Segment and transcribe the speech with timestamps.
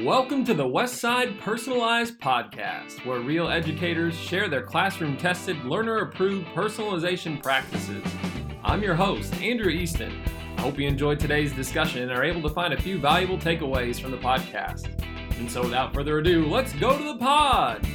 [0.00, 6.46] Welcome to the Westside Personalized Podcast, where real educators share their classroom tested, learner approved
[6.48, 8.02] personalization practices.
[8.64, 10.18] I'm your host, Andrew Easton.
[10.56, 14.00] I hope you enjoyed today's discussion and are able to find a few valuable takeaways
[14.00, 14.88] from the podcast.
[15.38, 17.86] And so, without further ado, let's go to the pod.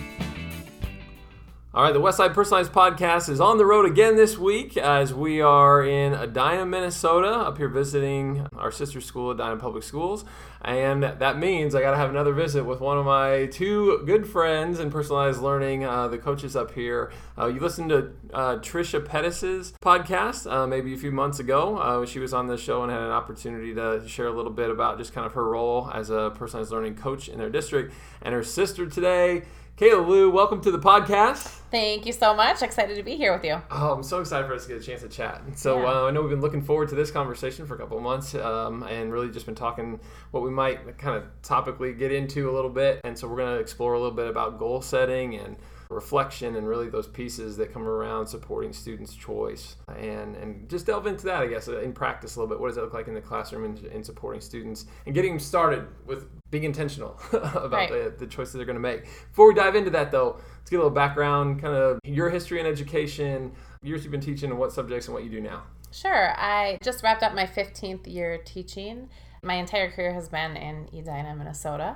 [1.78, 5.42] All right, the Westside Personalized Podcast is on the road again this week as we
[5.42, 10.26] are in Edina, Minnesota, up here visiting our sister school, Edina Public Schools.
[10.64, 14.26] And that means I got to have another visit with one of my two good
[14.26, 17.12] friends in personalized learning, uh, the coaches up here.
[17.38, 21.78] Uh, you listened to uh, Trisha Pettis's podcast uh, maybe a few months ago.
[21.78, 24.72] Uh, she was on the show and had an opportunity to share a little bit
[24.72, 27.94] about just kind of her role as a personalized learning coach in their district.
[28.24, 29.44] And her sister today,
[29.78, 31.60] Kaela Lou, welcome to the podcast.
[31.70, 32.64] Thank you so much.
[32.64, 33.62] Excited to be here with you.
[33.70, 35.40] Oh, I'm so excited for us to get a chance to chat.
[35.56, 35.86] So Yeah.
[35.88, 38.34] uh, I know we've been looking forward to this conversation for a couple of months,
[38.34, 40.00] um, and really just been talking
[40.32, 43.02] what we might kind of topically get into a little bit.
[43.04, 45.58] And so we're going to explore a little bit about goal setting and
[45.90, 51.08] reflection and really those pieces that come around supporting students' choice and and just delve
[51.08, 53.08] into that I guess uh, in practice a little bit what does it look like
[53.08, 57.72] in the classroom in, in supporting students and getting them started with being intentional about
[57.72, 57.90] Right.
[57.90, 60.78] the, the choices they're going to make before we dive into that though let's get
[60.78, 63.52] a little background kind of your history in education
[63.84, 66.34] years you've been teaching and what subjects and what you do now Sure.
[66.38, 69.10] I just wrapped up my 15th year teaching.
[69.42, 71.96] My entire career has been in Edina, Minnesota.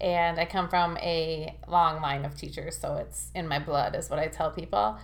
[0.00, 4.08] And I come from a long line of teachers, so it's in my blood, is
[4.08, 4.98] what I tell people.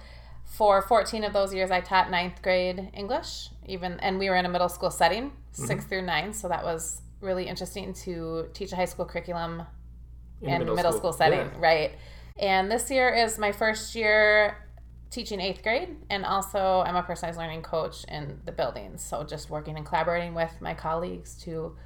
[0.45, 4.47] For 14 of those years, I taught ninth grade English, even, and we were in
[4.47, 6.33] a middle school setting, 6 through nine.
[6.33, 9.65] So that was really interesting to teach a high school curriculum
[10.41, 11.59] In in middle, school, setting, Yeah.
[11.59, 11.93] right?
[12.39, 14.57] And this year is my first year
[15.11, 19.03] teaching eighth grade, and also I'm a personalized learning coach in the buildings.
[19.03, 21.77] So just working and collaborating with my colleagues to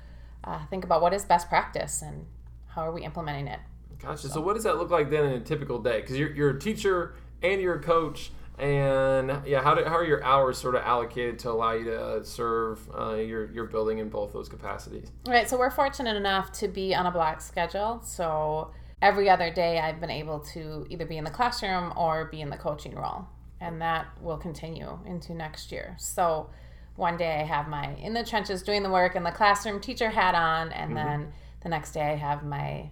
[0.44, 2.26] uh, think about what is best practice and
[2.74, 3.60] how are we implementing it.
[3.98, 4.28] Gotcha.
[4.28, 6.00] So, what does that look like then in a typical day?
[6.00, 10.04] Because you're, you're a teacher and you're a coach, and yeah, how, do, how are
[10.04, 14.08] your hours sort of allocated to allow you to serve uh, your your building in
[14.08, 15.10] both those capacities?
[15.26, 15.48] Right.
[15.48, 18.00] So we're fortunate enough to be on a block schedule.
[18.04, 18.70] So
[19.02, 22.50] every other day I've been able to either be in the classroom or be in
[22.50, 23.26] the coaching role.
[23.62, 25.94] And that will continue into next year.
[25.98, 26.50] So
[26.96, 30.10] one day I have my in the trenches doing the work and the classroom teacher
[30.10, 30.72] hat on.
[30.72, 31.32] And then
[31.62, 32.90] the next day I have my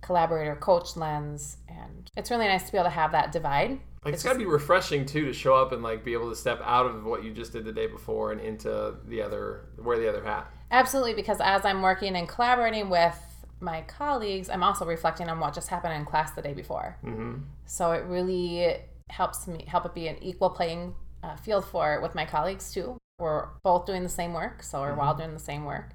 [0.00, 1.58] collaborator coach lens.
[1.68, 3.80] And it's really nice to be able to have that divide.
[4.04, 6.36] Like it's got to be refreshing too to show up and like be able to
[6.36, 9.98] step out of what you just did the day before and into the other wear
[9.98, 10.48] the other hat.
[10.70, 13.18] Absolutely, because as I'm working and collaborating with
[13.58, 16.96] my colleagues, I'm also reflecting on what just happened in class the day before.
[17.04, 17.38] Mm-hmm.
[17.64, 18.76] So it really
[19.08, 20.94] helps me help it be an equal playing
[21.24, 22.96] uh, field for with my colleagues too.
[23.18, 25.90] We're both doing the same work, so we're all doing the same work.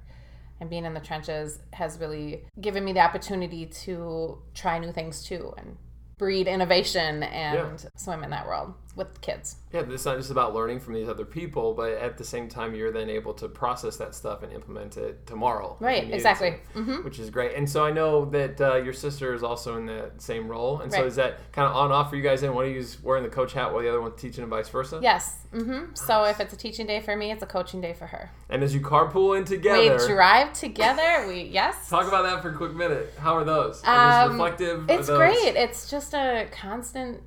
[0.62, 5.24] And being in the trenches has really given me the opportunity to try new things
[5.24, 5.76] too and
[6.18, 9.56] breed innovation and swim in that world with kids.
[9.72, 12.74] Yeah, it's not just about learning from these other people, but at the same time,
[12.74, 15.78] you're then able to process that stuff and implement it tomorrow.
[15.80, 16.56] Right, exactly.
[16.74, 17.54] to, hmm Which is great.
[17.56, 20.80] And so I know that uh, your sister is also in that same role.
[20.80, 22.42] And so is that kind of on off for you guys?
[22.42, 24.68] And one of you's wearing the coach hat while the other one's teaching and vice
[24.68, 25.00] versa?
[25.02, 25.38] Yes.
[25.54, 28.30] hmm So if it's a teaching day for me, it's a coaching day for her.
[28.50, 31.26] And as you carpool in together, We drive together.
[31.28, 31.88] We yes.
[31.88, 33.14] talk about that for a quick minute.
[33.18, 33.82] How are those?
[33.84, 34.90] Are Um, reflective?
[34.90, 35.56] It's those- great.
[35.56, 37.22] It's just a constant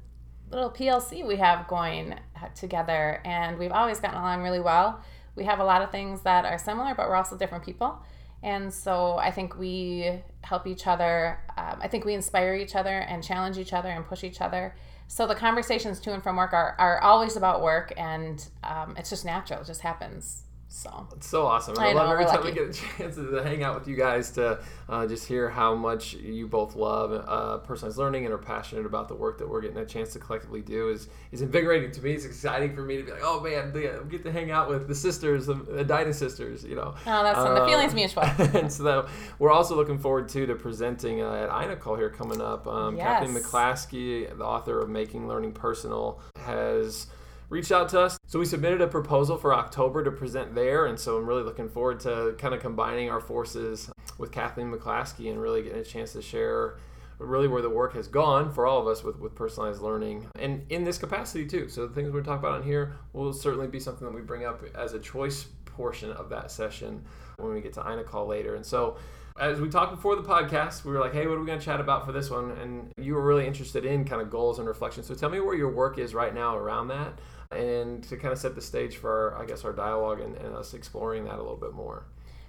[0.51, 5.01] little PLC we have going uh, together, and we've always gotten along really well.
[5.35, 8.00] We have a lot of things that are similar, but we're also different people.
[8.41, 11.39] And so I think we help each other.
[11.57, 14.75] Um, I think we inspire each other and challenge each other and push each other.
[15.07, 19.09] So the conversations to and from work are, are always about work, and um, it's
[19.09, 19.61] just natural.
[19.61, 20.44] It just happens.
[20.67, 21.75] So It's so awesome.
[21.79, 24.31] I, I love every time we get a chance to hang out with you guys
[24.31, 24.59] to
[24.89, 29.07] uh, just hear how much you both love uh, personalized learning and are passionate about
[29.07, 32.11] the work that we're getting a chance to collectively do is is invigorating to me.
[32.13, 34.87] It's exciting for me to be like, oh man, I get to hang out with
[34.87, 36.93] the sisters, the, the Edina sisters, you know.
[37.07, 37.53] oh, that's fun.
[37.55, 38.23] the Um, feeling's mutual.
[38.59, 39.07] and so
[39.39, 42.67] we're also looking forward to to presenting uh, at INACOL here coming up.
[42.67, 43.43] Um, Kathleen Yes.
[43.45, 47.07] McClaskey, the author of Making Learning Personal, has
[47.49, 48.17] reached out to us.
[48.27, 51.69] So we submitted a proposal for October to present there, and so I'm really looking
[51.69, 56.13] forward to kind of combining our forces with Kathleen McClaskey and really getting a chance
[56.13, 56.77] to share
[57.17, 60.65] really where the work has gone for all of us with, with personalized learning and
[60.69, 61.69] in this capacity too.
[61.69, 64.45] So the things we talk about on here will certainly be something that we bring
[64.45, 67.03] up as a choice portion of that session
[67.37, 68.55] when we get to INACOL later.
[68.55, 68.97] And so
[69.37, 71.66] as we talked before the podcast, we were like, hey, what are we going to
[71.66, 72.52] chat about for this one?
[72.52, 75.03] And you were really interested in kind of goals and reflection.
[75.03, 77.20] So tell me where your work is right now around that
[77.52, 80.55] and to kind of set the stage for, our, I guess, our dialogue and, and
[80.55, 82.05] us exploring that a little bit more.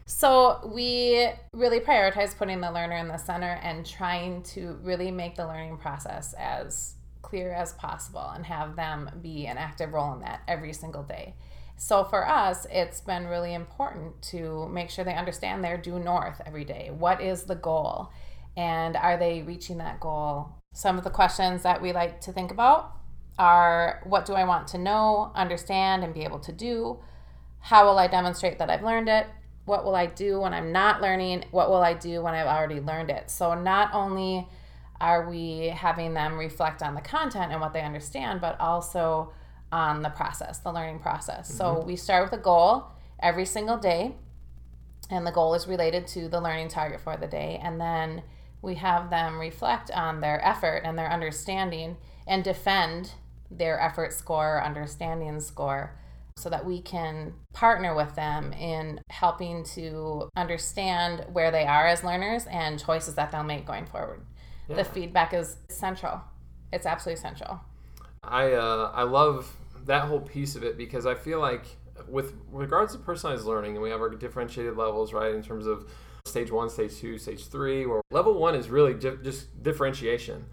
[0.06, 5.35] So we really prioritize putting the learner in the center and trying to really make
[5.35, 10.21] the learning process as clear as possible and have them be an active role in
[10.21, 11.35] that every single day.
[11.76, 16.40] So for us, it's been really important to make sure they understand their due north
[16.46, 16.90] every day.
[16.90, 18.11] What is the goal?
[18.56, 20.55] And are they reaching that goal?
[20.73, 22.93] Some of the questions that we like to think about
[23.38, 26.99] are what do I want to know, understand, and be able to do?
[27.61, 29.26] How will I demonstrate that I've learned it?
[29.67, 31.44] What will I do when I'm not learning?
[31.50, 33.31] What will I do when I've already learned it?
[33.31, 34.49] So not only
[34.99, 39.32] are we having them reflect on the content and what they understand, but also
[39.73, 41.49] on the process, the learning process.
[41.49, 41.59] Mm-hmm.
[41.59, 42.87] So we start with a goal
[43.21, 44.15] every single day,
[45.11, 47.61] and the goal is related to the learning target for the day.
[47.63, 48.23] And then
[48.63, 51.97] we have them reflect on their effort and their understanding
[52.27, 53.13] and defend
[53.51, 55.97] their effort score, understanding score,
[56.37, 62.05] so that we can partner with them in helping to understand where they are as
[62.05, 64.21] learners and choices that they'll make going forward.
[64.69, 64.77] Yeah.
[64.77, 66.21] The feedback is central.
[66.73, 67.61] It's absolutely central.
[68.28, 71.64] I uh, I love that whole piece of it because I feel like
[72.08, 75.88] with regards to personalized learning, and we have our differentiated levels, right, in terms of
[76.25, 80.44] stage one, stage two, stage three, where level one is really just differentiation.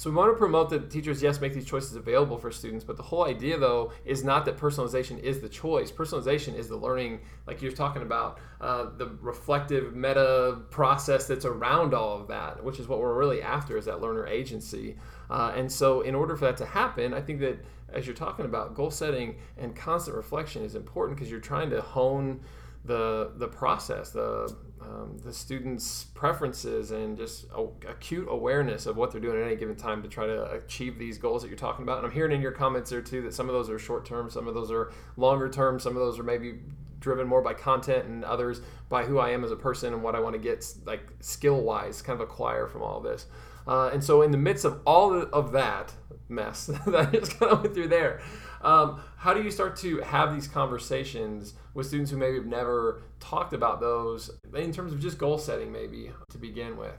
[0.00, 2.96] So we want to promote that teachers, yes, make these choices available for students, but
[2.96, 5.92] the whole idea, though, is not that personalization is the choice.
[5.92, 11.92] Personalization is the learning, like you're talking about, uh, the reflective meta process that's around
[11.92, 14.96] all of that, which is what we're really after, is that learner agency.
[15.28, 17.62] Uh, and so, in order for that to happen, I think that
[17.92, 21.82] as you're talking about goal setting and constant reflection is important because you're trying to
[21.82, 22.40] hone
[22.84, 29.12] the the process, the um, the students' preferences, and just a, acute awareness of what
[29.12, 31.82] they're doing at any given time to try to achieve these goals that you're talking
[31.82, 31.98] about.
[31.98, 34.30] And I'm hearing in your comments there too that some of those are short term,
[34.30, 36.60] some of those are longer term, some of those are maybe
[36.98, 40.14] driven more by content, and others by who I am as a person and what
[40.14, 43.26] I want to get like skill wise, kind of acquire from all this.
[43.66, 45.92] Uh, and so, in the midst of all of that
[46.28, 48.20] mess that I just kind of went through there,
[48.60, 53.02] um, how do you start to have these conversations with students who maybe have never
[53.18, 56.94] talked about those in terms of just goal setting, maybe to begin with?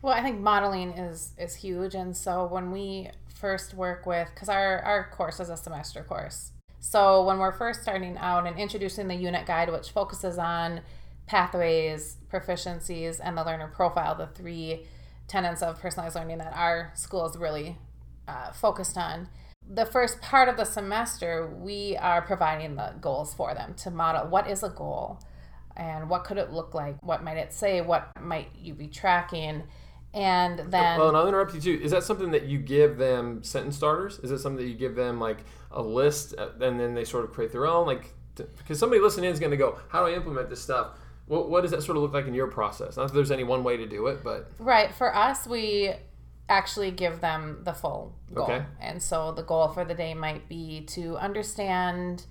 [0.00, 4.48] Well, I think modeling is is huge, and so when we first work with, because
[4.48, 9.06] our our course is a semester course, so when we're first starting out and introducing
[9.06, 10.80] the unit guide, which focuses on
[11.26, 14.86] pathways, proficiencies, and the learner profile, the three
[15.28, 17.78] tenets of personalized learning that our school is really
[18.26, 19.28] uh, focused on
[19.68, 24.28] the first part of the semester, we are providing the goals for them to model
[24.28, 25.20] what is a goal
[25.76, 27.02] and what could it look like?
[27.02, 27.80] What might it say?
[27.80, 29.62] What might you be tracking?
[30.14, 30.98] And then.
[30.98, 31.80] Well, and I'll interrupt you too.
[31.82, 34.18] Is that something that you give them sentence starters?
[34.18, 35.38] Is it something that you give them like
[35.70, 37.86] a list uh, and then they sort of create their own?
[37.86, 40.98] Like, because somebody listening is going to go, how do I implement this stuff?
[41.26, 42.98] What, what does that sort of look like in your process?
[42.98, 44.50] Not that there's any one way to do it, but.
[44.58, 44.94] Right.
[44.94, 45.94] For us, we
[46.52, 48.44] actually give them the full goal.
[48.44, 48.64] Okay.
[48.80, 52.26] And so the goal for the day might be to understand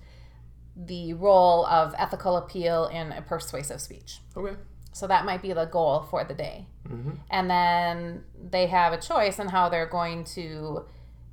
[0.76, 4.20] the role of ethical appeal in a persuasive speech.
[4.36, 4.56] Okay.
[4.92, 6.66] So that might be the goal for the day.
[6.88, 7.12] Mm-hmm.
[7.30, 10.84] And then they have a choice in how they're going to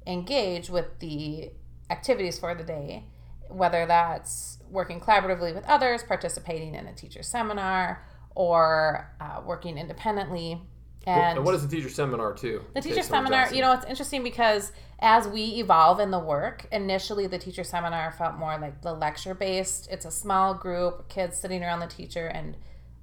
[0.08, 1.52] engage with the
[1.90, 3.06] activities for the day,
[3.50, 8.06] whether that's working collaboratively with others, participating in a teacher seminar,
[8.36, 10.62] or uh, working independently.
[11.08, 12.64] And, what is the teacher seminar too?
[12.74, 17.26] The teacher seminar, you know, it's interesting because as we evolve in the work, initially
[17.26, 19.88] the teacher seminar felt more like the lecture based.
[19.90, 22.58] It's a small group, kids sitting around the teacher, and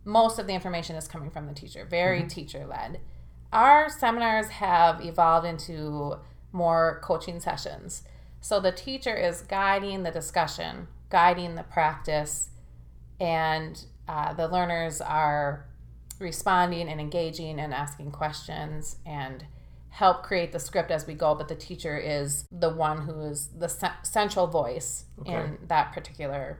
[0.04, 2.28] most of the information is coming from the teacher, very mm-hmm.
[2.28, 3.00] teacher led.
[3.52, 6.16] Our seminars have evolved into
[6.52, 8.02] more coaching sessions.
[8.40, 12.50] So the teacher is guiding the discussion, guiding the practice,
[13.18, 15.66] and uh, the learners are
[16.20, 19.44] responding and engaging and asking questions and
[19.90, 23.48] help create the script as we go but the teacher is the one who is
[23.58, 23.68] the
[24.02, 25.32] central voice okay.
[25.32, 26.58] in that particular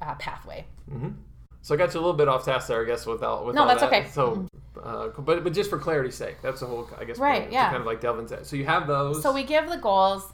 [0.00, 0.64] uh, pathway.
[0.90, 1.10] Mm-hmm.
[1.60, 3.66] so i got you a little bit off task there i guess without with no
[3.66, 3.92] that's that.
[3.92, 4.08] okay.
[4.08, 4.46] So
[4.82, 7.70] uh, but but just for clarity's sake that's the whole i guess right yeah.
[7.70, 8.46] kind of like delve into that.
[8.46, 9.22] So you have those.
[9.22, 10.32] So we give the goals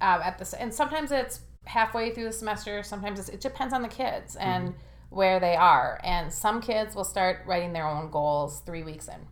[0.00, 3.88] uh, at this and sometimes it's halfway through the semester sometimes it depends on the
[3.88, 4.36] kids.
[4.36, 4.78] And mm-hmm
[5.10, 6.00] where they are.
[6.02, 9.26] And some kids will start writing their own goals three weeks in.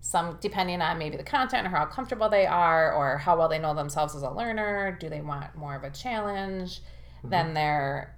[0.00, 3.58] Some, depending on maybe the content or how comfortable they are or how well they
[3.58, 7.30] know themselves as a learner, do they want more of a challenge mm-hmm.
[7.30, 8.14] than their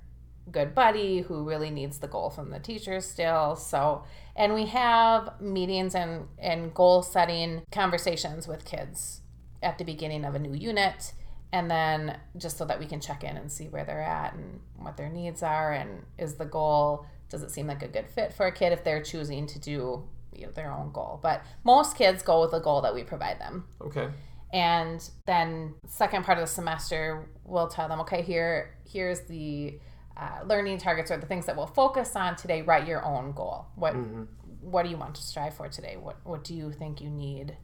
[0.50, 3.56] good buddy who really needs the goal from the teacher still?
[3.56, 4.04] So,
[4.36, 9.22] and we have meetings and, and goal setting conversations with kids
[9.62, 11.12] at the beginning of a new unit
[11.52, 14.60] and then just so that we can check in and see where they're at and
[14.76, 18.32] what their needs are and is the goal does it seem like a good fit
[18.32, 20.04] for a kid if they're choosing to do
[20.34, 21.18] you know, their own goal.
[21.22, 23.64] But most kids go with the goal that we provide them.
[23.80, 24.08] Okay.
[24.52, 29.78] And then second part of the semester, we'll tell them, okay, here here's the
[30.16, 32.62] uh, learning targets or the things that we'll focus on today.
[32.62, 33.66] Write your own goal.
[33.76, 34.22] What Mm-hmm.
[34.62, 35.96] what do you want to strive for today?
[35.96, 37.56] What what do you think you need?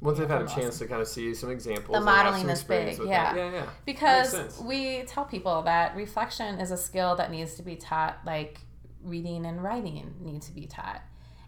[0.00, 0.62] Once they've had a Awesome.
[0.62, 3.34] chance to kind of see some examples, The modeling is big, yeah.
[3.34, 3.66] yeah, yeah.
[3.86, 8.60] Because we tell people that reflection is a skill that needs to be taught, like
[9.02, 11.00] reading and writing need to be taught.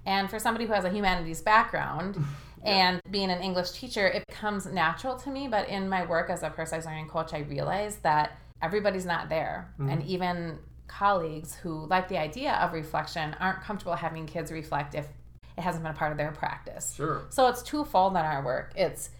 [0.06, 2.16] And for somebody who has a humanities background
[2.64, 5.48] and being an English teacher, it comes natural to me.
[5.48, 9.74] But in my work as a personalized learning coach, I realized that everybody's not there.
[9.74, 9.90] Mm-hmm.
[9.90, 15.06] And even colleagues who like the idea of reflection aren't comfortable having kids reflect if
[15.58, 16.94] it hasn't been a part of their practice.
[16.94, 17.26] Sure.
[17.30, 18.72] So it's twofold in our work.
[18.76, 19.10] It's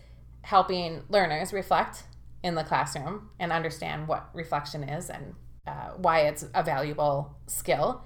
[0.42, 2.04] helping learners reflect
[2.44, 5.34] in the classroom and understand what reflection is and
[5.66, 8.04] uh, why it's a valuable skill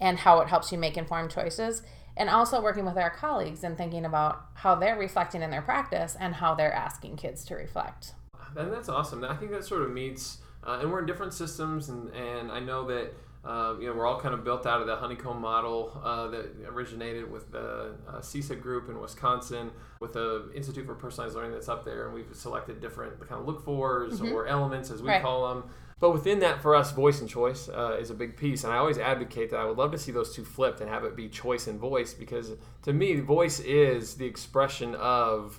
[0.00, 1.82] and how it helps you make informed choices.
[2.16, 6.16] And also working with our colleagues and thinking about how they're reflecting in their practice
[6.18, 8.14] and how they're asking kids to reflect.
[8.56, 9.22] And that's awesome.
[9.22, 12.60] I think that sort of meets, uh, and we're in different systems, and, and I
[12.60, 13.12] know that
[13.44, 16.46] uh, you know we're all kind of built out of the honeycomb model uh, that
[16.68, 21.68] originated with the uh, CESA group in Wisconsin, with the Institute for Personalized Learning that's
[21.68, 25.12] up there, and we've selected different kind of look fors or elements as we Mm-hmm.
[25.14, 25.22] Right.
[25.22, 25.70] call them.
[26.00, 28.76] But within that, for us, voice and choice uh, is a big piece, and I
[28.76, 31.28] always advocate that I would love to see those two flipped and have it be
[31.28, 35.58] choice and voice because to me, voice is the expression of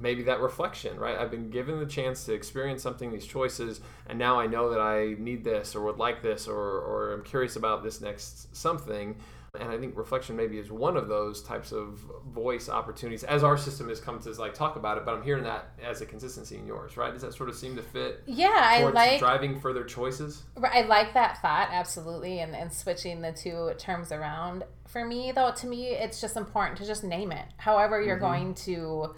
[0.00, 1.16] maybe that reflection, right?
[1.18, 4.80] I've been given the chance to experience something, these choices, and now I know that
[4.80, 9.16] I need this or would like this or, or I'm curious about this next something.
[9.60, 13.58] And I think reflection maybe is one of those types of voice opportunities as our
[13.58, 16.56] system has come to like talk about it, but I'm hearing that as a consistency
[16.56, 17.12] in yours, right?
[17.12, 20.44] Does that sort of seem to fit Yeah, I like driving further choices?
[20.56, 24.64] I like that thought absolutely, and, and switching the two terms around.
[24.88, 27.44] For me, though, to me, it's just important to just name it.
[27.58, 28.24] However, you're mm-hmm.
[28.24, 29.14] going to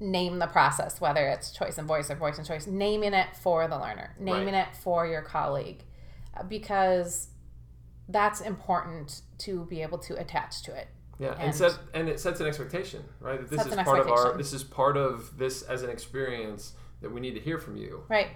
[0.00, 3.68] name the process, whether it's choice and voice or voice and choice, naming it for
[3.68, 5.84] the learner, naming it for your colleague,
[6.36, 7.28] uh, because
[8.08, 10.88] that's important to be able to attach to it.
[11.18, 13.38] Yeah, and, And- set and it sets an expectation, right?
[13.38, 17.12] That this is part of our this is part of this as an experience that
[17.12, 18.04] we need to hear from you.
[18.08, 18.28] Right,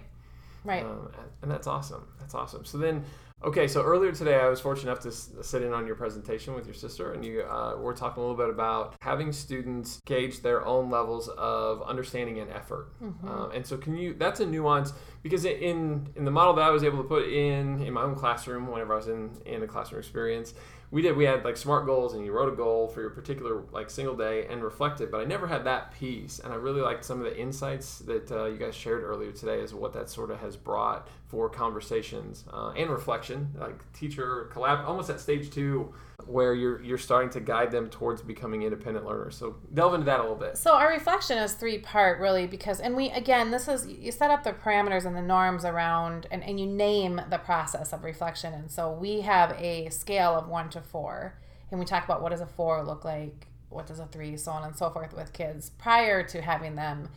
[0.64, 0.84] right.
[0.84, 2.06] Um, and that's awesome.
[2.20, 2.66] That's awesome.
[2.66, 3.04] So then,
[3.44, 6.66] okay, so earlier today, I was fortunate enough to sit in on your presentation with
[6.66, 10.64] your sister, and you uh, were talking a little bit about having students gauge their
[10.64, 12.92] own levels of understanding and effort.
[13.28, 14.14] Um, and so, can you?
[14.14, 17.82] That's a nuance because in in the model that I was able to put in
[17.82, 20.54] in my own classroom whenever I was in in a classroom experience.
[20.94, 21.16] We did.
[21.16, 24.14] We had like smart goals, and you wrote a goal for your particular like single
[24.14, 25.10] day and reflected.
[25.10, 28.30] But I never had that piece, and I really liked some of the insights that
[28.30, 32.44] uh, you guys shared earlier today, is what that sort of has brought for conversations
[32.52, 35.92] uh, and reflection, like teacher collab, almost at stage two,
[36.26, 39.36] where you're you're starting to guide them towards becoming independent learners.
[39.36, 40.56] So delve into that a little bit.
[40.56, 44.30] So our reflection is three part really because and we again this is you set
[44.30, 48.52] up the parameters and the norms around and, and you name the process of reflection
[48.52, 51.38] and so we have a scale of one to four
[51.70, 54.52] and we talk about what does a four look like what does a three so
[54.52, 57.08] on and so forth with kids prior to having them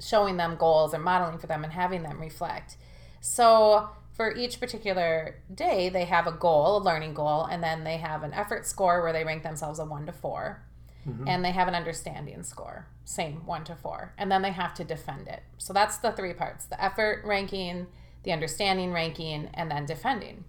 [0.00, 2.76] showing them goals and modeling for them and having them reflect
[3.20, 7.98] so for each particular day they have a goal a learning goal and then they
[7.98, 10.62] have an effort score where they rank themselves a one to four.
[11.06, 11.28] Mm-hmm.
[11.28, 14.12] And they have an understanding score same one to four.
[14.18, 15.42] And then they have to defend it.
[15.58, 17.86] So that's the three parts the effort ranking
[18.24, 20.44] the understanding ranking and then defending.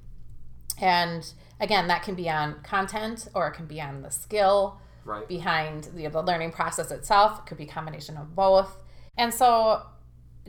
[0.80, 5.26] And again that can be on content or it can be on the skill Right.
[5.26, 7.40] behind the, the learning process itself.
[7.40, 8.84] It could be a combination of both.
[9.18, 9.84] And so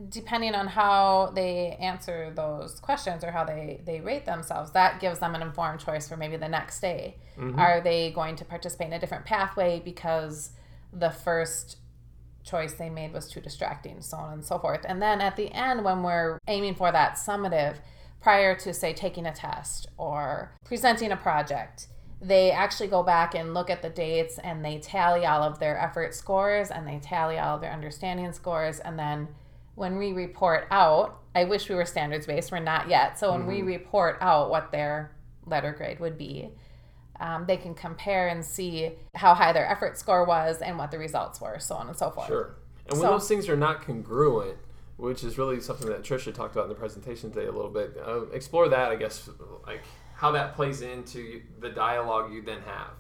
[0.09, 5.19] depending on how they answer those questions or how they, they rate themselves, that gives
[5.19, 7.17] them an informed choice for maybe the next day.
[7.39, 7.59] Mm-hmm.
[7.59, 10.51] Are they going to participate in a different pathway because
[10.93, 11.79] the first
[12.49, 14.85] choice they made was too distracting, so on and so forth.
[14.85, 17.77] And then at the end, when we're aiming for that summative,
[18.21, 21.89] prior to, say, taking a test or presenting a project,
[22.21, 25.79] they actually go back and look at the dates and they tally all of their
[25.79, 28.81] effort scores and they tally all of their understanding scores.
[28.81, 29.29] And then
[29.79, 33.19] when we report out, I wish we were standards based, we're not yet.
[33.19, 35.13] So when we report out what their
[35.47, 36.51] letter grade would be,
[37.21, 40.99] um, they can compare and see how high their effort score was and what the
[40.99, 42.27] results were, so on and so forth.
[42.27, 42.57] Sure.
[42.87, 44.59] And when So- those things are not congruent,
[44.97, 47.97] which is really something that Trisha talked about in the presentation today a little bit,
[48.05, 49.31] uh, explore that, I guess,
[49.65, 49.83] like
[50.15, 52.91] how that plays into the dialogue you then have.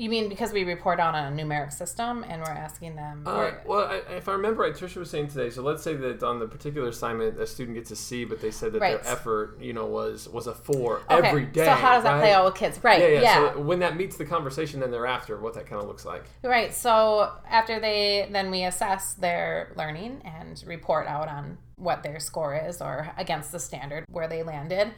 [0.00, 3.22] You mean because we report on a numeric system and we're asking them?
[3.26, 5.50] Uh, well, I, if I remember right, Trisha was saying today.
[5.50, 8.50] So let's say that on the particular assignment, a student gets a C, but they
[8.50, 9.02] said that Right.
[9.02, 11.66] their effort, you know, was was a four Okay, every day.
[11.66, 12.20] So how does that right?
[12.20, 12.82] play out with kids?
[12.82, 12.98] Right.
[12.98, 13.20] Yeah, Yeah.
[13.20, 13.52] yeah.
[13.52, 16.24] So when that meets the conversation, then thereafter, what that kind of looks like.
[16.42, 16.72] Right.
[16.72, 22.54] So after they then we assess their learning and report out on what their score
[22.56, 24.92] is or against the standard where they landed.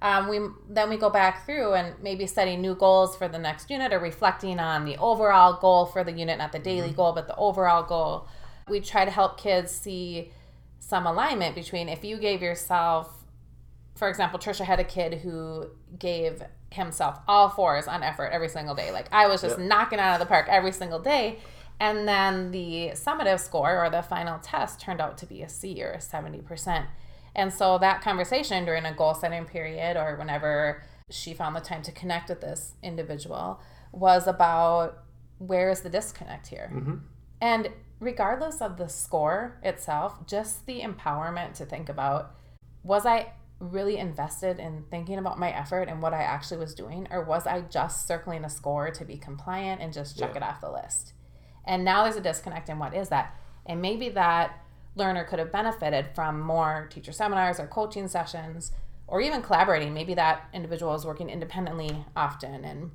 [0.00, 3.68] Um, we then we go back through and maybe setting new goals for the next
[3.68, 7.26] unit or reflecting on the overall goal for the unit, not the daily goal, but
[7.26, 8.28] the overall goal.
[8.68, 10.30] We try to help kids see
[10.78, 13.12] some alignment between if you gave yourself
[13.96, 15.66] for example, Trisha had a kid who
[15.98, 16.40] gave
[16.70, 18.92] himself all fours on effort every single day.
[18.92, 19.66] Like I was just Yep.
[19.66, 21.40] knocking out of the park every single day.
[21.80, 25.82] And then the summative score or the final test turned out to be a C
[25.82, 26.86] or a 70%.
[27.38, 31.82] And so that conversation during a goal setting period or whenever she found the time
[31.82, 33.60] to connect with this individual
[33.92, 35.04] was about
[35.38, 36.68] where is the disconnect here?
[36.74, 36.96] Mm-hmm.
[37.40, 37.68] And
[38.00, 42.34] regardless of the score itself, just the empowerment to think about
[42.82, 47.06] was I really invested in thinking about my effort and what I actually was doing,
[47.08, 50.38] or was I just circling a score to be compliant and just check Yeah.
[50.38, 51.12] it off the list?
[51.64, 53.36] And now there's a disconnect in what is that?
[53.64, 54.58] And maybe that
[54.98, 58.72] learner could have benefited from more teacher seminars or coaching sessions
[59.06, 59.94] or even collaborating.
[59.94, 62.90] Maybe that individual is working independently often and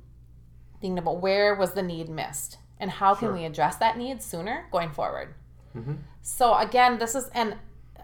[0.80, 4.66] thinking about where was the need missed and how can we address that need sooner
[4.70, 5.34] going forward.
[6.22, 7.56] So again, this is and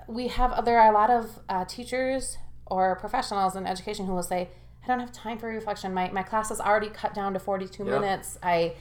[0.08, 4.24] we have there are a lot of uh, teachers or professionals in education who will
[4.24, 4.48] say,
[4.82, 5.94] "I don't have time for reflection.
[5.94, 8.00] My my class is already cut down to forty two Yeah.
[8.00, 8.38] minutes.
[8.42, 8.74] I,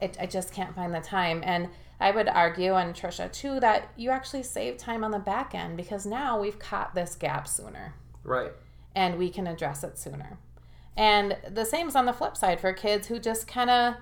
[0.00, 1.68] it, I just can't find the time." And
[2.00, 5.76] I would argue, and Trisha too, that you actually save time on the back end
[5.76, 8.52] because now we've caught this gap sooner Right.
[8.94, 10.38] and we can address it sooner.
[10.96, 13.94] And the same is on the flip side for kids who just kind of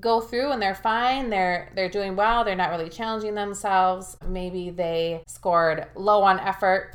[0.00, 4.16] go through and they're fine, they're they're doing well, they're not really challenging themselves.
[4.26, 6.94] Maybe they scored low on effort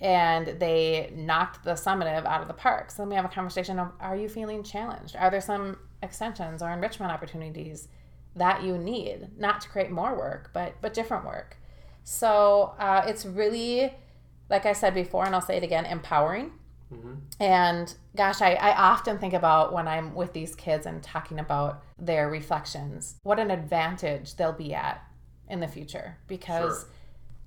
[0.00, 2.90] and they knocked the summative out of the park.
[2.90, 5.16] So then we have a conversation of are you feeling challenged?
[5.16, 7.88] Are there some extensions or enrichment opportunities
[8.36, 11.56] that you need, not to create more work, but but different work.
[12.04, 13.92] So uh, it's really,
[14.48, 16.52] like I said before, and I'll say it again, empowering.
[17.40, 21.82] And gosh, I, I often think about when I'm with these kids and talking about
[21.98, 25.02] their reflections, what an advantage they'll be at
[25.48, 26.90] in the future because Sure.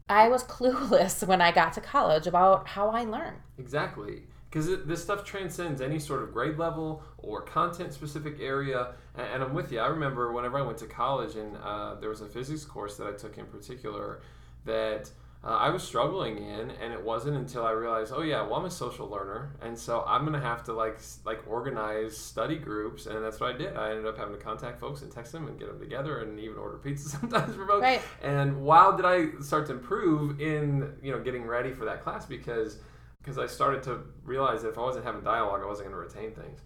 [0.10, 3.36] I was clueless when I got to college about how I learn.
[3.58, 4.24] Exactly.
[4.50, 8.94] Because this stuff transcends any sort of grade level or content specific area.
[9.16, 9.80] And, and I'm with you.
[9.80, 13.08] I remember whenever I went to college and uh, there was a physics course that
[13.08, 14.22] I took in particular
[14.66, 18.56] that uh, I was struggling in, and it wasn't until I realized, oh yeah, well
[18.56, 23.06] I'm a social learner, and so I'm gonna have to like like organize study groups,
[23.06, 23.78] and that's what I did.
[23.78, 26.38] I ended up having to contact folks and text them and get them together, and
[26.42, 27.84] even order pizza sometimes for folks.
[27.84, 28.02] Right.
[28.22, 32.26] And wow, did I start to improve in you know getting ready for that class
[32.26, 32.80] because
[33.22, 36.20] because I started to realize that if I wasn't having dialogue, I wasn't going to
[36.20, 36.62] retain things.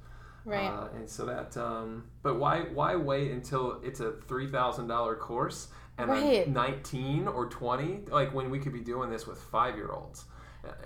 [0.46, 0.68] Right.
[0.68, 5.16] Uh, and so that, um, but why why wait until it's a three thousand dollar
[5.16, 6.46] course and Right.
[6.48, 8.02] I'm nineteen or twenty?
[8.10, 10.26] Like when we could be doing this with five year olds,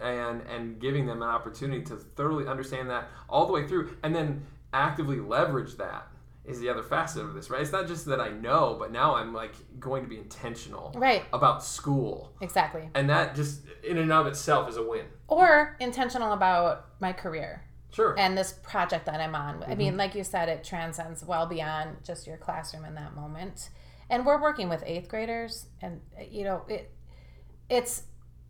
[0.01, 4.15] and and giving them an opportunity to thoroughly understand that all the way through, and
[4.15, 6.07] then actively leverage that
[6.47, 7.61] is the other facet of this, right?
[7.61, 11.23] It's not just that I know, but now I'm like going to be intentional right.
[11.33, 12.89] about school, Exactly.
[12.95, 15.05] and that just in and of itself is a win.
[15.27, 17.63] Or intentional about my career.
[17.89, 18.13] Sure.
[18.19, 19.63] and this project that I'm on.
[19.63, 19.77] I Mm-hmm.
[19.77, 23.69] mean, like you said, it transcends well beyond just your classroom in that moment.
[24.09, 26.91] And we're working with eighth graders, and you know, it
[27.69, 28.03] it's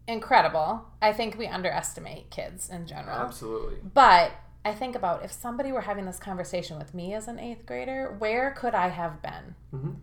[0.08, 0.86] incredible.
[1.02, 3.18] I think we underestimate kids in general.
[3.18, 3.78] Absolutely.
[3.94, 4.32] But
[4.68, 8.14] I think about if somebody were having this conversation with me as an eighth grader,
[8.20, 9.56] where could I have been?
[9.74, 9.96] Mhm.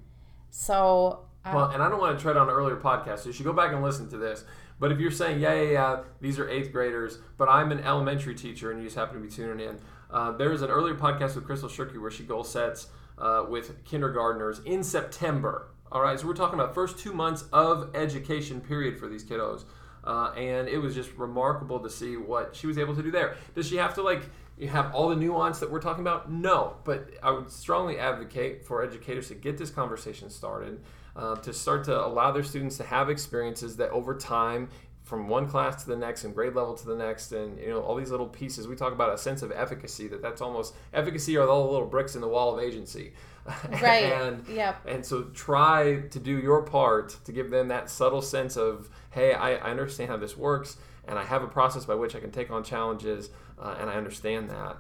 [0.49, 3.45] So, uh, Well, and I don't want to tread on earlier podcasts, so you should
[3.45, 4.47] go back and listen to this.
[4.81, 8.35] But if you're saying, yeah, yeah, yeah, these are eighth graders, but I'm an elementary
[8.35, 9.79] teacher and you just happen to be tuning in,
[10.11, 12.87] uh, there's an earlier podcast with Crystal Shirky where she goal sets
[13.19, 15.69] uh, with kindergartners in September.
[15.93, 19.65] All right, so we're talking about first two months of education period for these kiddos.
[20.03, 23.37] Uh, and it was just remarkable to see what she was able to do there.
[23.55, 24.23] Does she have to like
[24.59, 26.31] you have all the nuance that we're talking about?
[26.31, 30.81] No, but I would strongly advocate for educators to get this conversation started,
[31.17, 34.69] uh, to start to allow their students to have experiences that over time,
[35.05, 37.81] from one class to the next and grade level to the next, and you know
[37.81, 38.67] all these little pieces.
[38.67, 40.09] We talk about a sense of efficacy.
[40.09, 43.13] That that's almost efficacy are all the little bricks in the wall of agency.
[43.83, 44.05] right.
[44.05, 44.81] and yep.
[44.87, 49.35] and so try to do your part to give them that subtle sense of, hey,
[49.35, 52.31] I, I understand how this works, and I have a process by which I can
[52.31, 53.29] take on challenges,
[53.65, 54.77] uh, and I understand that.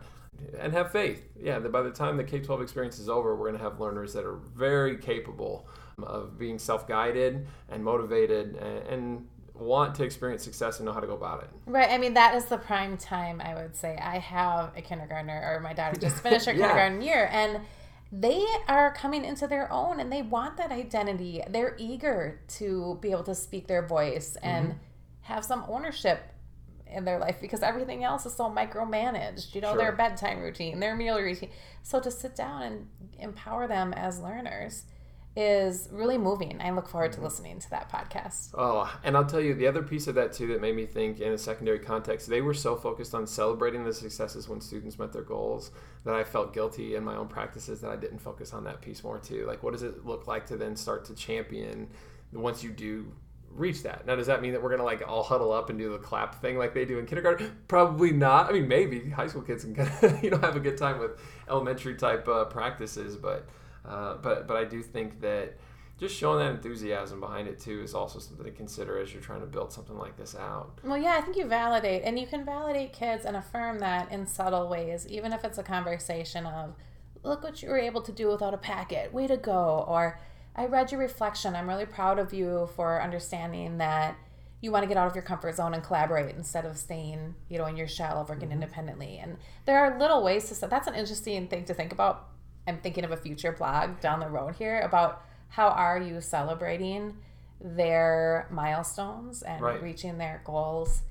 [0.59, 1.23] and have faith.
[1.41, 3.81] Yeah, that by the time the K 12 experience is over, we're going to have
[3.81, 5.69] learners that are very capable
[6.03, 11.01] of being self guided and motivated and, and want to experience success and know how
[11.01, 11.51] to go about it.
[11.67, 11.91] Right.
[11.91, 13.97] I mean, that is the prime time, I would say.
[14.03, 16.67] I have a kindergartner, or my daughter just finished her yeah.
[16.67, 17.61] kindergarten year, and
[18.21, 21.43] they are coming into their own and they want that identity.
[21.49, 24.79] They're eager to be able to speak their voice and mm-hmm.
[25.23, 26.34] have some ownership
[26.87, 29.55] in their life because everything else is so micromanaged.
[29.55, 29.79] You know, sure.
[29.79, 31.51] their bedtime routine, their meal routine.
[31.83, 34.85] So to sit down and empower them as learners
[35.37, 36.61] is really moving.
[36.61, 37.25] I look forward to mm-hmm.
[37.25, 38.51] listening to that podcast.
[38.55, 41.21] Oh, and I'll tell you the other piece of that too that made me think
[41.21, 45.13] in a secondary context, they were so focused on celebrating the successes when students met
[45.13, 45.73] their goals
[46.05, 49.03] that I felt guilty in my own practices that I didn't focus on that piece
[49.03, 49.45] more too.
[49.47, 51.89] Like what does it look like to then start to champion
[52.33, 53.13] once you do
[53.55, 54.07] reach that.
[54.07, 56.41] Now, does that mean that we're gonna like all huddle up and do the clap
[56.41, 57.57] thing like they do in kindergarten?
[57.69, 58.51] Probably not.
[58.51, 60.99] I mean, maybe high school kids can kind of you know have a good time
[60.99, 61.13] with
[61.49, 63.49] elementary type uh, practices, but
[63.85, 65.57] uh, but but I do think that
[65.99, 69.41] just showing that enthusiasm behind it too is also something to consider as you're trying
[69.41, 70.79] to build something like this out.
[70.83, 74.27] Well, yeah, I think you validate, and you can validate kids and affirm that in
[74.27, 76.75] subtle ways, even if it's a conversation of,
[77.23, 79.13] "Look what you were able to do without a packet.
[79.13, 80.19] Way to go!" or
[80.57, 81.57] I read your reflection.
[81.57, 84.17] I'm really proud of you for understanding that
[84.61, 87.59] you want to get out of your comfort zone and collaborate instead of staying, you
[87.59, 88.63] know, in your shell of working mm-hmm.
[88.63, 89.19] independently.
[89.19, 89.37] And
[89.67, 90.67] there are little ways to.
[90.67, 92.29] That's an interesting thing to think about.
[92.67, 97.19] I'm thinking of a future blog down the road here about how are you celebrating
[97.61, 99.83] their milestones and right.
[99.83, 101.03] reaching their goals.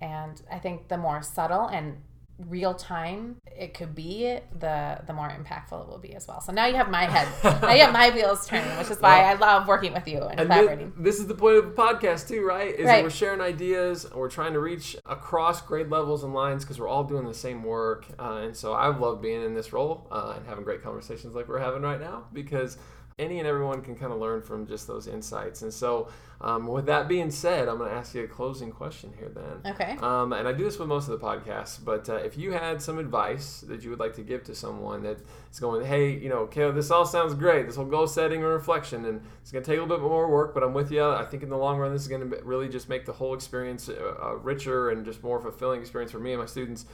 [0.00, 1.98] And I think the more subtle and
[2.48, 6.40] real time it could be, the the more impactful it will be as well.
[6.40, 7.28] So now you have my head,
[7.62, 10.18] now you have my wheels turning, which is why well, I love working with you
[10.22, 10.92] and, and collaborating.
[10.96, 12.74] This, this, is the point of the podcast too, right?
[12.74, 12.96] Is right.
[12.96, 16.88] that we're sharing ideas, we're trying to reach across grade levels and lines because we're
[16.88, 18.06] all doing the same work.
[18.18, 21.48] Uh, and so I've loved being in this role uh, and having great conversations like
[21.48, 22.78] we're having right now because
[23.20, 25.62] any and everyone can kind of learn from just those insights.
[25.62, 26.08] And so,
[26.40, 29.72] um, with that being said, I'm going to ask you a closing question here then.
[29.74, 29.98] Okay.
[30.00, 32.80] Um, and I do this with most of the podcasts, but uh, if you had
[32.80, 35.18] some advice that you would like to give to someone that
[35.52, 38.54] is going, hey, you know, okay, this all sounds great, this whole goal setting or
[38.54, 41.04] reflection, and it's going to take a little bit more work, but I'm with you.
[41.04, 43.34] I think in the long run, this is going to really just make the whole
[43.34, 46.86] experience uh, uh, richer and just more fulfilling experience for me and my students.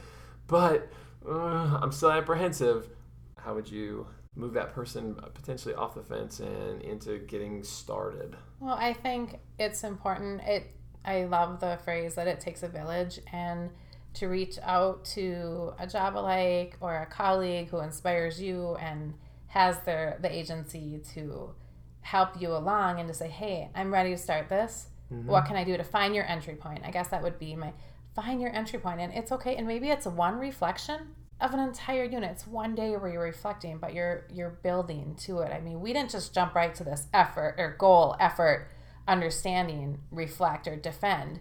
[0.47, 0.89] But
[1.27, 2.89] uh, I'm still apprehensive.
[3.37, 4.07] How would you
[4.37, 8.35] move that person potentially off the fence and into getting started?
[8.59, 10.41] Well, I think it's important.
[10.43, 10.73] It
[11.03, 13.69] I love the phrase that it takes a village and
[14.15, 19.13] to reach out to a job alike or a colleague who inspires you and
[19.47, 21.53] has their the agency to
[22.01, 24.87] help you along and to say, "Hey, I'm ready to start this.
[25.11, 25.27] Mm-hmm.
[25.27, 27.73] What can I do to find your entry point?" I guess that would be my
[28.15, 32.03] find your entry point and it's okay and maybe it's one reflection of an entire
[32.03, 32.31] unit.
[32.31, 35.51] It's one day where you're reflecting, but you're you're building to it.
[35.51, 38.71] I mean, we didn't just jump right to this effort or goal, effort,
[39.07, 41.39] understanding, reflect or defend.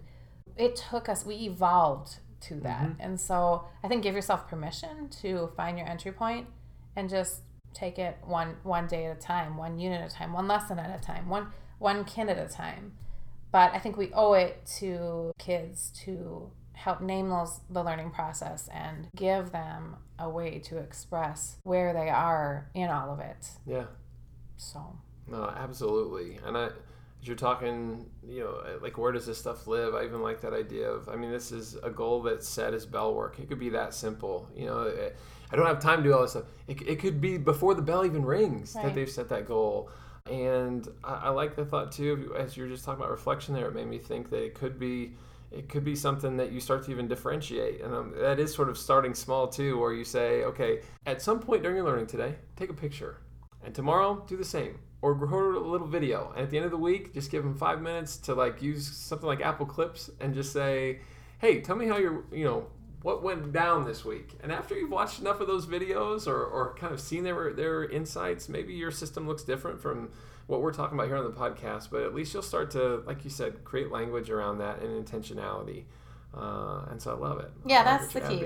[0.57, 2.83] It took us we evolved to that.
[2.83, 3.01] Mm-hmm.
[3.01, 6.47] And so, I think give yourself permission to find your entry point
[6.95, 7.41] and just
[7.73, 10.79] take it one one day at a time, one unit at a time, one lesson
[10.79, 12.93] at a time, one one kid at a time.
[13.51, 18.69] But I think we owe it to kids to help name those the learning process
[18.73, 23.49] and give them a way to express where they are in all of it.
[23.67, 23.87] Yeah.
[24.57, 24.81] So.
[25.27, 26.39] No, absolutely.
[26.45, 29.95] And I as you're talking, you know, like where does this stuff live?
[29.95, 32.85] I even like that idea of I mean, this is a goal that's set as
[32.85, 33.39] bell work.
[33.39, 34.49] It could be that simple.
[34.55, 35.11] You know,
[35.51, 36.45] I don't have time to do all this stuff.
[36.69, 38.85] It, it could be before the bell even rings right.
[38.85, 39.91] that they've set that goal.
[40.31, 43.75] And I, I like the thought too, as you're just talking about reflection there, it
[43.75, 45.15] made me think that it could be
[45.57, 47.81] it could be something that you start to even differentiate.
[47.81, 51.41] And um, that is sort of starting small too, where you say, okay, at some
[51.41, 53.19] point during your learning today, take a picture.
[53.65, 54.79] And tomorrow, do the same.
[55.03, 56.33] Or record a little video.
[56.35, 58.87] And at the end of the week, just give them five minutes to like use
[58.87, 61.01] something like Apple Clips and just say,
[61.39, 62.67] hey, tell me how you're, you know,
[63.07, 64.31] what went down this week.
[64.43, 67.85] And after you've watched enough of those videos or, or kind of seen their, their
[67.85, 70.11] insights, maybe your system looks different from
[70.49, 73.23] what we're talking about here on the podcast, but at least you'll start to, like
[73.23, 75.85] you said, create language around that and intentionality.
[76.37, 77.53] Uh, and so I love it.
[77.65, 78.43] Yeah, that's the key.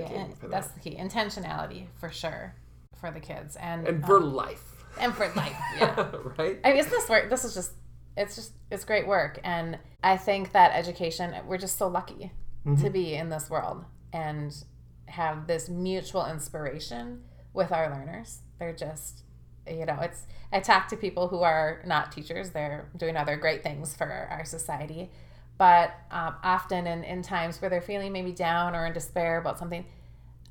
[0.47, 0.75] That's that.
[0.75, 0.95] the key.
[0.95, 2.53] Intentionality for sure
[2.99, 4.85] for the kids and and for um, life.
[4.99, 6.11] And for life, yeah.
[6.37, 6.59] right.
[6.63, 7.31] I mean, this work?
[7.31, 7.71] This is just
[8.15, 12.31] it's just it's great work, and I think that education we're just so lucky
[12.63, 12.79] mm-hmm.
[12.83, 14.63] to be in this world and
[15.07, 18.39] have this mutual inspiration with our learners.
[18.59, 19.23] They're just
[19.67, 23.63] you know, it's I talk to people who are not teachers; they're doing other great
[23.63, 25.11] things for our society.
[25.57, 29.59] But um, often, in, in times where they're feeling maybe down or in despair about
[29.59, 29.85] something,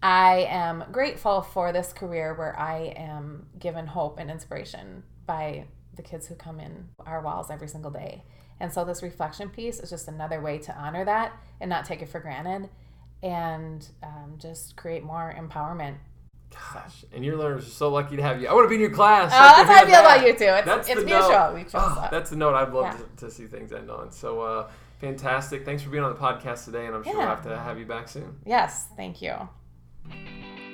[0.03, 5.65] I am grateful for this career where I am given hope and inspiration by
[5.97, 8.23] the kids who come in our walls every single day.
[8.61, 12.03] And so this reflection piece is just another way to honor that and not take
[12.03, 12.69] it for granted
[13.23, 15.97] and um, just create more empowerment.
[16.51, 18.49] Gosh, and your learners are so lucky to have you.
[18.49, 19.31] I want to be in your class.
[19.33, 20.53] Oh, that's how I feel about you too.
[20.53, 21.31] It's, That's it's the mutual.
[21.31, 21.55] note.
[21.55, 22.11] We chose Oh, that.
[22.11, 22.97] that's the note I'd love Yeah.
[23.19, 24.11] to, to see things end on.
[24.11, 24.69] So uh,
[25.01, 25.65] fantastic.
[25.65, 27.87] Thanks for being on the podcast today, and I'm sure we'll have to have you
[27.87, 28.37] back soon.
[28.45, 29.35] Yes, thank you.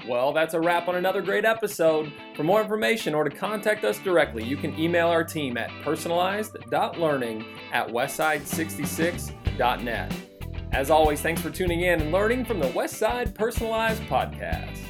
[0.08, 2.10] Well, that's a wrap on another great episode.
[2.36, 7.44] For more information or to contact us directly, you can email our team at personalized.learning
[7.72, 10.12] at westside66.net.
[10.76, 14.85] As always, thanks for tuning in and learning from the Westside Personalized Podcast.